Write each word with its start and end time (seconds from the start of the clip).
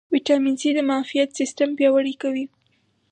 ویټامین 0.13 0.55
سي 0.61 0.69
د 0.75 0.79
معافیت 0.89 1.29
سیستم 1.39 1.69
پیاوړی 1.77 2.13
کوي 2.21 2.45